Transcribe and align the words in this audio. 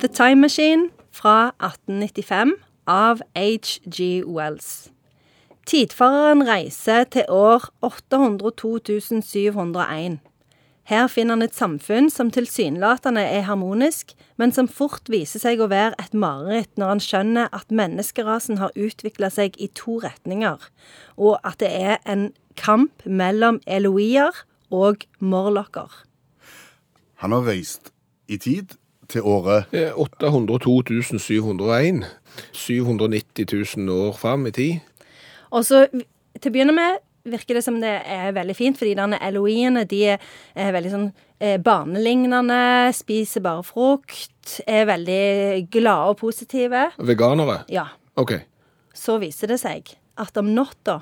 The 0.00 0.08
Time 0.08 0.40
Machine 0.40 0.88
fra 1.12 1.52
1895 1.60 2.54
av 2.86 3.20
H.G. 3.36 4.24
Wells. 4.24 4.90
Tidfareren 5.66 6.48
reiser 6.48 7.04
til 7.04 7.24
år 7.28 7.64
802701. 7.82 10.18
Her 10.88 11.06
finner 11.06 11.34
han 11.36 11.42
et 11.44 11.54
samfunn 11.54 12.08
som 12.08 12.30
tilsynelatende 12.32 13.20
er 13.20 13.44
harmonisk, 13.44 14.16
men 14.40 14.52
som 14.56 14.72
fort 14.72 15.04
viser 15.12 15.36
seg 15.44 15.60
å 15.60 15.68
være 15.68 15.92
et 16.00 16.16
mareritt 16.16 16.72
når 16.80 16.88
han 16.94 17.04
skjønner 17.04 17.52
at 17.52 17.68
menneskerasen 17.68 18.56
har 18.56 18.72
utvikla 18.80 19.28
seg 19.28 19.52
i 19.60 19.68
to 19.76 20.00
retninger, 20.00 20.56
og 21.20 21.36
at 21.44 21.60
det 21.60 21.76
er 21.76 22.00
en 22.08 22.32
kamp 22.56 23.04
mellom 23.04 23.60
eloier 23.68 24.32
og 24.72 25.04
morlocker. 25.20 25.92
Han 27.20 27.36
har 27.36 27.44
reist 27.52 27.92
i 28.32 28.40
tid 28.40 28.80
til 29.10 29.26
året 29.26 29.70
Eh, 29.76 29.92
802 29.94 31.18
701. 31.18 32.04
790 32.52 33.76
000 33.76 33.90
år 33.90 34.16
fram 34.16 34.46
i 34.46 34.54
tid. 34.54 34.80
Og 35.50 35.64
så 35.66 35.86
til 35.90 36.50
å 36.50 36.54
begynne 36.54 36.74
med 36.76 37.00
virker 37.28 37.58
det 37.58 37.64
som 37.64 37.78
det 37.82 37.92
er 38.08 38.32
veldig 38.36 38.56
fint, 38.56 38.78
fordi 38.78 38.94
denne 38.98 39.18
eloiene 39.26 39.84
de 39.88 40.00
er, 40.14 40.22
er 40.56 40.72
veldig 40.72 40.92
sånn 40.92 41.08
eh, 41.40 41.58
barnelignende, 41.60 42.60
spiser 42.96 43.44
bare 43.44 43.64
frukt, 43.66 44.60
er 44.66 44.86
veldig 44.88 45.66
glade 45.72 46.14
og 46.14 46.20
positive. 46.22 46.88
Veganere? 46.96 47.62
Ja. 47.72 47.90
OK. 48.20 48.38
Så 48.96 49.18
viser 49.22 49.52
det 49.52 49.60
seg 49.62 49.92
at 50.20 50.36
om 50.40 50.52
natta 50.56 51.00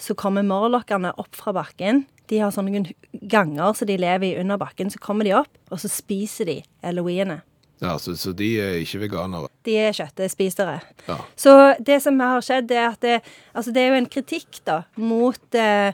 så 0.00 0.16
kommer 0.18 0.46
morlokkene 0.46 1.14
opp 1.20 1.36
fra 1.38 1.54
bakken. 1.56 2.04
De 2.30 2.40
har 2.40 2.52
sånne 2.54 2.86
ganger 3.30 3.76
så 3.76 3.86
de 3.88 3.98
lever 4.00 4.32
i 4.32 4.38
under 4.40 4.58
bakken. 4.60 4.90
Så 4.90 5.00
kommer 5.02 5.26
de 5.28 5.34
opp, 5.36 5.50
og 5.70 5.82
så 5.82 5.90
spiser 5.92 6.48
de 6.50 6.60
eloiene. 6.84 7.42
Ja, 7.82 7.96
så, 7.98 8.14
så 8.16 8.32
de 8.36 8.48
er 8.62 8.78
ikke 8.80 9.02
veganere. 9.02 9.50
De 9.66 9.74
er 9.80 9.96
kjøttespisere. 9.96 10.78
Ja. 11.08 11.16
Så 11.36 11.54
det 11.84 12.00
som 12.04 12.20
har 12.22 12.44
skjedd, 12.44 12.70
er 12.72 12.92
at 12.92 13.02
det, 13.04 13.18
altså 13.52 13.74
det 13.74 13.82
er 13.82 13.92
jo 13.92 13.98
en 14.02 14.12
kritikk 14.12 14.62
da, 14.68 14.82
mot 14.96 15.58
eh, 15.58 15.92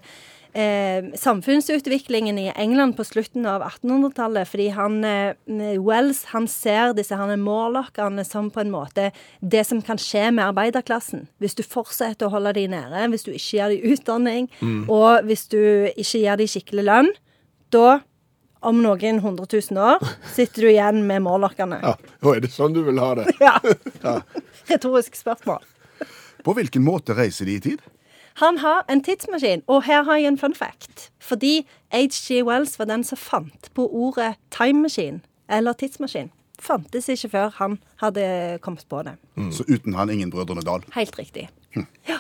eh, 0.53 1.11
samfunnsutviklingen 1.19 2.39
i 2.39 2.49
England 2.57 2.97
på 2.99 3.05
slutten 3.05 3.47
av 3.47 3.63
1800-tallet. 3.63 4.49
Fordi 4.49 4.69
han, 4.77 5.05
eh, 5.05 5.81
Wells 5.81 6.25
han 6.33 6.49
ser 6.49 6.95
disse 6.95 7.17
morlockene 7.17 8.25
som 8.25 8.51
på 8.51 8.61
en 8.61 8.71
måte 8.71 9.11
det 9.41 9.65
som 9.67 9.83
kan 9.83 9.99
skje 9.99 10.31
med 10.33 10.51
arbeiderklassen. 10.51 11.27
Hvis 11.39 11.55
du 11.59 11.63
fortsetter 11.63 12.27
å 12.27 12.35
holde 12.35 12.55
de 12.59 12.69
nede, 12.69 13.09
hvis 13.11 13.25
du 13.27 13.33
ikke 13.33 13.57
gir 13.59 13.75
de 13.75 13.95
utdanning, 13.95 14.49
og 14.89 15.25
hvis 15.25 15.49
du 15.49 15.61
ikke 15.95 16.23
gir 16.25 16.37
de 16.37 16.47
skikkelig 16.51 16.85
lønn, 16.85 17.13
da 17.71 18.01
om 18.61 18.83
noen 18.83 19.21
hundre 19.25 19.47
tusen 19.49 19.79
år 19.81 20.03
sitter 20.35 20.67
du 20.67 20.71
igjen 20.73 21.05
med 21.09 21.25
morlockene. 21.25 21.81
Ja, 21.81 21.95
og 22.21 22.37
er 22.37 22.43
det 22.45 22.53
sånn 22.53 22.75
du 22.77 22.83
vil 22.87 23.01
ha 23.01 23.15
det? 23.19 23.29
Ja. 23.41 24.21
Retorisk 24.71 25.17
spørsmål. 25.17 25.65
På 26.45 26.55
hvilken 26.57 26.85
måte 26.85 27.17
reiser 27.17 27.49
de 27.49 27.57
i 27.57 27.63
tid? 27.65 27.81
Han 28.35 28.59
har 28.59 28.85
en 28.91 29.03
tidsmaskin, 29.05 29.63
og 29.67 29.83
her 29.83 30.03
har 30.03 30.17
jeg 30.17 30.29
en 30.29 30.39
fun 30.39 30.55
fact. 30.55 31.11
Fordi 31.19 31.67
H.G. 31.93 32.43
Wells 32.45 32.79
var 32.79 32.85
den 32.85 33.05
som 33.05 33.19
fant 33.19 33.71
på 33.75 33.89
ordet 33.89 34.35
time 34.51 34.83
machine, 34.83 35.21
eller 35.51 35.73
tidsmaskin. 35.73 36.31
Fantes 36.61 37.09
ikke 37.09 37.29
før 37.29 37.51
han 37.57 37.79
hadde 37.97 38.59
kommet 38.61 38.85
på 38.91 39.03
det. 39.03 39.17
Så 39.53 39.65
uten 39.69 39.95
han 39.95 40.11
ingen 40.11 40.31
Brødrene 40.31 40.61
Dal. 40.61 40.85
Helt 40.95 41.19
riktig. 41.19 41.49
Ja. 41.77 42.19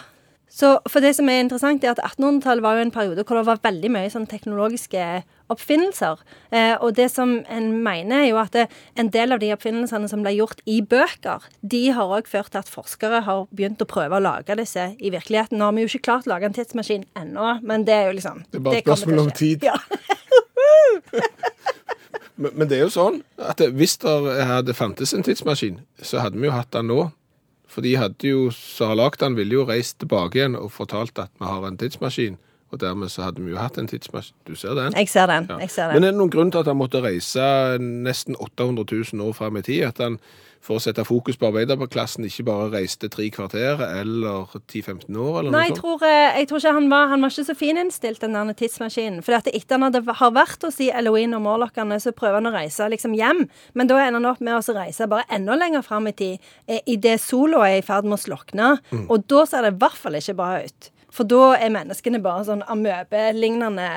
Så 0.50 0.72
for 0.90 0.98
det 1.04 1.12
som 1.14 1.28
er 1.30 1.44
interessant, 1.44 1.84
er 1.84 1.94
at 1.94 2.00
1800-tallet 2.02 2.64
var 2.64 2.78
jo 2.78 2.84
en 2.84 2.94
periode 2.94 3.22
hvor 3.22 3.38
det 3.38 3.46
var 3.46 3.60
veldig 3.62 3.90
mye 3.94 4.10
sånn 4.10 4.26
teknologiske 4.30 5.04
oppfinnelser. 5.50 6.18
Eh, 6.50 6.74
og 6.82 6.96
det 6.98 7.06
som 7.12 7.36
en 7.50 7.68
mener, 7.84 8.24
er 8.24 8.28
jo 8.32 8.40
at 8.42 8.54
det, 8.54 8.66
en 8.98 9.12
del 9.14 9.34
av 9.34 9.42
de 9.42 9.52
oppfinnelsene 9.54 10.10
som 10.10 10.24
ble 10.26 10.34
gjort 10.34 10.62
i 10.70 10.80
bøker, 10.82 11.46
de 11.62 11.84
har 11.94 12.14
òg 12.18 12.30
ført 12.30 12.50
til 12.54 12.62
at 12.62 12.70
forskere 12.70 13.22
har 13.26 13.46
begynt 13.54 13.82
å 13.82 13.88
prøve 13.90 14.18
å 14.18 14.24
lage 14.24 14.58
disse 14.58 14.90
i 14.98 15.14
virkeligheten. 15.14 15.58
Nå 15.58 15.70
har 15.70 15.78
vi 15.78 15.86
jo 15.86 15.92
ikke 15.92 16.08
klart 16.10 16.26
å 16.26 16.34
lage 16.34 16.50
en 16.50 16.58
tidsmaskin 16.58 17.06
ennå, 17.18 17.56
men 17.62 17.86
det 17.86 17.94
er 17.96 18.10
jo 18.10 18.18
liksom 18.18 18.42
Det 18.50 18.58
er 18.58 18.66
bare 18.66 18.82
et 18.82 18.90
spørsmål 18.90 19.24
om 19.26 19.32
tid. 19.38 19.70
Ja. 19.70 19.78
Men, 22.40 22.54
men 22.56 22.68
det 22.70 22.78
er 22.78 22.86
jo 22.86 22.92
sånn 22.94 23.18
at 23.44 23.60
hvis 23.76 23.98
det 24.00 24.12
hadde 24.48 24.72
fantes 24.72 25.10
en 25.12 25.24
tidsmaskin, 25.26 25.82
så 26.00 26.22
hadde 26.24 26.40
vi 26.40 26.48
jo 26.48 26.54
hatt 26.54 26.70
den 26.72 26.88
nå. 26.88 27.10
For 27.70 27.86
de 27.86 27.94
hadde 28.00 28.26
jo, 28.26 28.48
som 28.54 28.90
har 28.90 28.98
lagd 28.98 29.20
den, 29.22 29.36
ville 29.38 29.60
jo 29.60 29.66
reist 29.68 30.00
tilbake 30.02 30.40
igjen 30.40 30.58
og 30.58 30.72
fortalt 30.74 31.18
at 31.22 31.30
vi 31.38 31.46
har 31.46 31.66
en 31.66 31.78
tidsmaskin. 31.78 32.38
Og 32.70 32.80
dermed 32.80 33.10
så 33.10 33.26
hadde 33.26 33.42
vi 33.42 33.50
jo 33.50 33.58
hatt 33.58 33.78
en 33.78 33.88
tidsmaskin. 33.90 34.36
Du 34.46 34.54
ser 34.54 34.76
den? 34.78 34.94
Jeg 34.96 35.08
ser 35.10 35.26
den. 35.26 35.48
Ja. 35.50 35.58
jeg 35.58 35.70
ser 35.70 35.90
den. 35.90 35.98
Men 35.98 36.04
er 36.04 36.14
det 36.14 36.20
noen 36.20 36.30
grunn 36.30 36.52
til 36.54 36.62
at 36.62 36.70
han 36.70 36.78
måtte 36.78 37.02
reise 37.02 37.42
nesten 37.80 38.38
800 38.38 38.86
000 39.12 39.26
år 39.26 39.34
fram 39.34 39.58
i 39.58 39.64
tid? 39.66 39.88
At 39.88 39.98
han 40.02 40.20
for 40.60 40.76
å 40.76 40.82
sette 40.82 41.06
fokus 41.08 41.38
på 41.40 41.48
arbeiderklassen 41.48 42.26
ikke 42.28 42.44
bare 42.50 42.68
reiste 42.74 43.08
tre 43.12 43.30
kvarter 43.32 43.80
eller 43.80 44.50
10-15 44.58 45.16
år? 45.16 45.38
eller 45.40 45.54
Nei, 45.54 45.62
noe 45.72 45.78
sånt? 45.78 46.04
Nei, 46.04 46.10
jeg, 46.10 46.26
jeg 46.36 46.50
tror 46.50 46.60
ikke 46.60 46.74
han 46.76 46.90
var 46.92 47.06
Han 47.10 47.24
var 47.24 47.32
ikke 47.32 47.46
så 47.48 47.56
fininnstilt, 47.56 48.20
den 48.20 48.36
der 48.36 48.52
tidsmaskinen. 48.60 49.24
For 49.24 49.38
etter 49.38 49.76
han 49.78 49.86
hadde, 49.88 50.04
har 50.20 50.34
vært 50.36 50.68
hos 50.68 50.76
de 50.80 50.90
Eloine 50.92 51.38
og 51.38 51.44
Morlockene, 51.46 51.96
så 52.02 52.12
prøver 52.16 52.38
han 52.42 52.52
å 52.52 52.54
reise 52.54 52.90
liksom 52.92 53.16
hjem. 53.16 53.46
Men 53.72 53.90
da 53.90 54.02
ender 54.04 54.20
han 54.20 54.30
opp 54.34 54.44
med 54.44 54.58
å 54.58 54.76
reise 54.76 55.08
bare 55.10 55.24
enda 55.32 55.56
lenger 55.56 55.84
fram 55.86 56.10
i 56.10 56.14
tid, 56.16 56.52
eh, 56.68 56.84
idet 56.92 57.16
sola 57.24 57.64
er 57.70 57.80
i 57.80 57.86
ferd 57.86 58.08
med 58.08 58.18
å 58.18 58.22
slokne. 58.28 58.74
Mm. 58.92 59.06
Og 59.08 59.24
da 59.32 59.46
ser 59.48 59.64
det 59.64 59.74
i 59.74 59.80
hvert 59.80 60.00
fall 60.04 60.20
ikke 60.20 60.36
bra 60.36 60.52
ut. 60.60 60.92
For 61.14 61.28
da 61.28 61.54
er 61.58 61.72
menneskene 61.74 62.20
bare 62.22 62.44
sånn 62.46 62.62
amøbelignende 62.70 63.88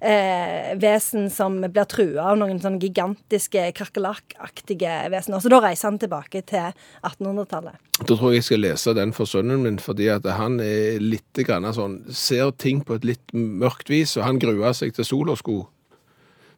eh, 0.00 0.72
vesen 0.80 1.28
som 1.32 1.58
blir 1.62 1.88
trua 1.90 2.30
av 2.32 2.38
noen 2.40 2.60
sånn 2.62 2.78
gigantiske 2.82 3.68
kakerlakkaktige 3.78 4.94
vesener. 5.12 5.42
Så 5.42 5.52
da 5.52 5.62
reiser 5.64 5.90
han 5.90 6.00
tilbake 6.02 6.44
til 6.48 6.70
1800-tallet. 7.02 7.78
Da 8.02 8.14
tror 8.14 8.32
jeg 8.32 8.42
jeg 8.42 8.48
skal 8.48 8.64
lese 8.66 8.96
den 8.98 9.14
for 9.16 9.30
sønnen 9.30 9.66
min, 9.66 9.78
fordi 9.82 10.08
at 10.14 10.26
han 10.38 10.58
er 10.62 11.02
litt 11.02 11.42
grann 11.46 11.68
sånn, 11.74 12.00
ser 12.14 12.54
ting 12.62 12.82
på 12.86 12.98
et 12.98 13.06
litt 13.12 13.36
mørkt 13.36 13.92
vis, 13.92 14.16
og 14.18 14.26
han 14.26 14.42
gruer 14.42 14.74
seg 14.76 14.94
til 14.96 15.06
sola 15.06 15.36
skulle 15.38 15.68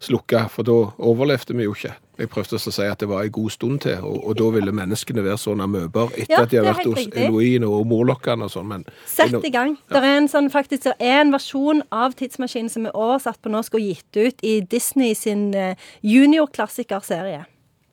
slukke, 0.05 0.47
for 0.53 0.67
da 0.67 0.79
overlevde 1.01 1.57
vi 1.57 1.69
jo 1.69 1.77
ikke. 1.77 1.95
Jeg 2.15 2.31
prøvde 2.31 2.59
å 2.61 2.63
si 2.63 2.85
at 2.87 3.01
det 3.03 3.09
var 3.11 3.25
en 3.27 3.33
god 3.35 3.51
stund 3.51 3.81
til, 3.83 3.99
og, 4.07 4.21
og 4.29 4.37
da 4.39 4.51
ville 4.55 4.75
menneskene 4.77 5.25
være 5.25 5.39
sånne 5.43 5.67
amøber 5.67 6.13
etter 6.15 6.31
Ja, 6.31 6.43
at 6.45 6.53
de 6.53 6.61
har 6.61 6.69
vært 6.69 6.87
hos 6.87 7.09
Eloine 7.11 7.67
og 7.67 7.89
morlockene 7.91 8.47
og 8.47 8.53
sånn, 8.55 8.69
men 8.71 8.85
Sett 9.11 9.35
i 9.35 9.51
gang. 9.55 9.75
Det 9.91 9.99
er 9.99 10.21
en 10.21 10.29
sånn, 10.31 10.51
faktisk, 10.55 10.87
det 10.87 10.95
er 11.03 11.25
en 11.25 11.33
versjon 11.35 11.83
av 11.95 12.15
Tidsmaskinen 12.19 12.71
som 12.71 12.87
er 12.87 12.95
oversatt 12.95 13.41
på 13.43 13.51
norsk 13.51 13.75
og 13.81 13.83
gitt 13.83 14.21
ut 14.21 14.47
i 14.47 14.61
Disney 14.63 15.17
sin 15.19 15.49
eh, 15.59 15.81
juniorklassikerserie. 16.07 17.43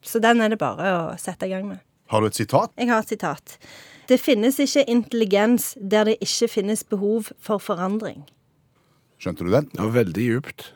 Så 0.05 0.21
den 0.21 0.41
er 0.41 0.53
det 0.53 0.59
bare 0.61 0.91
å 0.97 1.01
sette 1.21 1.49
i 1.49 1.53
gang 1.53 1.65
med. 1.69 1.81
Har 2.11 2.21
du 2.21 2.29
et 2.29 2.37
sitat? 2.37 2.73
Jeg 2.77 2.91
har 2.91 3.01
et 3.01 3.13
sitat. 3.13 3.57
Det 4.09 4.19
finnes 4.19 4.57
ikke 4.59 4.83
intelligens 4.91 5.71
der 5.77 6.09
det 6.09 6.17
ikke 6.21 6.49
finnes 6.59 6.83
behov 6.83 7.31
for 7.39 7.61
forandring. 7.63 8.25
Skjønte 9.21 9.45
du 9.45 9.51
den? 9.53 9.69
det 9.71 9.81
var 9.81 9.93
veldig 9.95 10.25
djupt. 10.25 10.71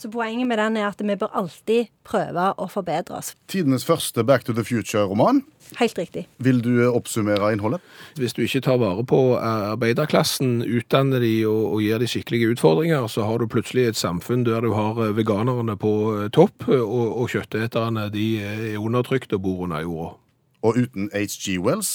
Så 0.00 0.08
poenget 0.08 0.48
med 0.48 0.56
den 0.56 0.78
er 0.80 0.86
at 0.88 1.02
vi 1.04 1.12
bør 1.20 1.28
alltid 1.36 1.90
prøve 2.08 2.46
å 2.56 2.66
forbedre 2.72 3.18
oss. 3.18 3.34
Tidenes 3.52 3.84
første 3.84 4.24
Back 4.24 4.46
to 4.46 4.54
the 4.56 4.64
Future-roman. 4.64 5.42
Helt 5.76 5.98
riktig. 6.00 6.22
Vil 6.40 6.62
du 6.64 6.70
eh, 6.80 6.88
oppsummere 6.88 7.50
innholdet? 7.52 7.84
Hvis 8.16 8.32
du 8.32 8.40
ikke 8.46 8.62
tar 8.64 8.78
vare 8.80 9.04
på 9.04 9.18
arbeiderklassen, 9.36 10.62
utdanner 10.64 11.20
de 11.20 11.34
og, 11.44 11.60
og 11.74 11.84
gir 11.84 12.00
de 12.00 12.08
skikkelige 12.08 12.54
utfordringer, 12.54 13.04
så 13.12 13.28
har 13.28 13.44
du 13.44 13.50
plutselig 13.52 13.90
et 13.90 14.00
samfunn 14.00 14.46
der 14.48 14.64
du 14.64 14.72
har 14.72 15.02
eh, 15.04 15.12
veganerne 15.20 15.76
på 15.76 15.92
eh, 16.14 16.32
topp, 16.32 16.64
og, 16.72 17.06
og 17.20 17.28
kjøtteterne 17.36 18.08
de 18.16 18.26
er 18.40 18.80
undertrykt 18.80 19.36
og 19.36 19.44
bor 19.44 19.66
under 19.68 19.84
jorda. 19.84 20.16
Og 20.64 20.80
uten 20.80 21.12
H.G. 21.12 21.60
Wells 21.60 21.92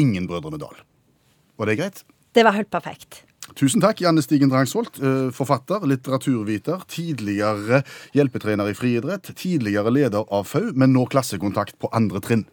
ingen 0.00 0.24
Brødrene 0.28 0.60
Dal. 0.64 0.80
Var 1.60 1.68
det 1.68 1.78
greit? 1.82 2.04
Det 2.32 2.48
var 2.48 2.56
helt 2.56 2.72
perfekt. 2.72 3.26
Tusen 3.56 3.80
takk, 3.80 4.02
Janne 4.04 4.20
Stigen 4.20 4.50
Drangsvold, 4.52 4.98
eh, 5.00 5.30
forfatter, 5.32 5.86
litteraturviter, 5.88 6.82
tidligere 6.92 7.80
hjelpetrener 8.12 8.68
i 8.68 8.74
friidrett, 8.76 9.30
tidligere 9.32 9.88
leder 9.88 10.28
av 10.28 10.44
FAU, 10.44 10.74
men 10.76 10.92
nå 10.92 11.06
klassekontakt 11.08 11.78
på 11.80 11.88
andre 11.96 12.20
trinn. 12.20 12.44